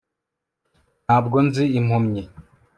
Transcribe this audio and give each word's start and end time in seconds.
ntabwo 1.05 1.37
nzi 1.47 1.63
impumyi 1.79 2.21